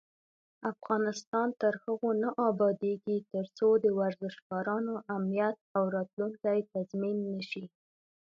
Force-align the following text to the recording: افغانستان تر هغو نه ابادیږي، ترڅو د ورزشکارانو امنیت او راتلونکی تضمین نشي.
افغانستان 0.71 1.47
تر 1.61 1.73
هغو 1.83 2.09
نه 2.21 2.29
ابادیږي، 2.49 3.17
ترڅو 3.33 3.67
د 3.83 3.85
ورزشکارانو 3.99 4.93
امنیت 5.15 5.57
او 5.75 5.83
راتلونکی 5.95 6.59
تضمین 6.73 7.17
نشي. 7.35 7.65